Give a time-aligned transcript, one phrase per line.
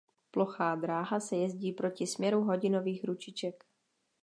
[0.31, 3.65] Plochá dráha se jezdí proti směru hodinových ručiček.